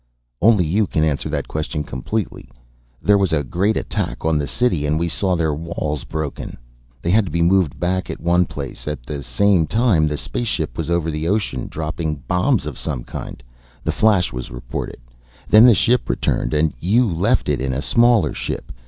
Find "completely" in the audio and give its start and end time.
1.83-2.49